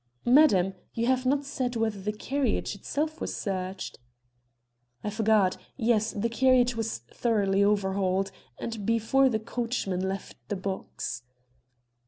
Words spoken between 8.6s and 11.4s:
before the coachman left the box."